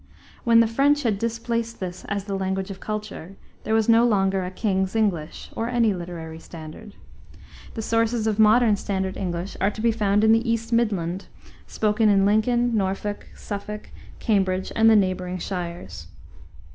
[0.43, 4.43] When the French had displaced this as the language of culture, there was no longer
[4.43, 6.95] a "king's English" or any literary standard.
[7.75, 11.27] The sources of modern standard English are to be found in the East Midland,
[11.67, 16.07] spoken in Lincoln, Norfolk, Suffolk, Cambridge, and neighboring shires.